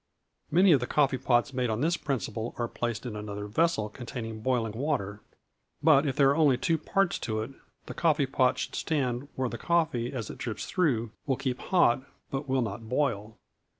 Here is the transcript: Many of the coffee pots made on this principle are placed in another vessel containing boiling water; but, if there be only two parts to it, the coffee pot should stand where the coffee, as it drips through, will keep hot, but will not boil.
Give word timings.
Many 0.49 0.71
of 0.71 0.79
the 0.79 0.87
coffee 0.87 1.19
pots 1.19 1.53
made 1.53 1.69
on 1.69 1.81
this 1.81 1.95
principle 1.95 2.55
are 2.57 2.67
placed 2.67 3.05
in 3.05 3.15
another 3.15 3.45
vessel 3.45 3.87
containing 3.87 4.39
boiling 4.41 4.71
water; 4.73 5.21
but, 5.83 6.07
if 6.07 6.15
there 6.15 6.33
be 6.33 6.39
only 6.39 6.57
two 6.57 6.79
parts 6.79 7.19
to 7.19 7.43
it, 7.43 7.51
the 7.85 7.93
coffee 7.93 8.25
pot 8.25 8.57
should 8.57 8.73
stand 8.73 9.27
where 9.35 9.47
the 9.47 9.59
coffee, 9.59 10.11
as 10.11 10.31
it 10.31 10.39
drips 10.39 10.65
through, 10.65 11.11
will 11.27 11.37
keep 11.37 11.59
hot, 11.59 12.01
but 12.31 12.49
will 12.49 12.63
not 12.63 12.89
boil. 12.89 13.37